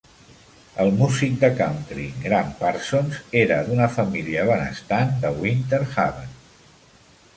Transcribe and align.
El 0.83 0.87
músic 1.01 1.35
de 1.43 1.49
country 1.59 2.05
Gram 2.23 2.49
Parsons 2.61 3.19
era 3.43 3.59
d'una 3.67 3.91
família 3.99 4.47
benestant 4.51 5.13
de 5.27 5.33
Winter 5.45 5.83
Haven. 5.91 6.35